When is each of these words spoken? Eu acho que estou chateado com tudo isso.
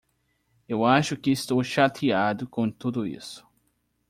Eu 0.67 0.83
acho 0.83 1.15
que 1.15 1.29
estou 1.29 1.63
chateado 1.63 2.49
com 2.49 2.71
tudo 2.71 3.05
isso. 3.05 3.45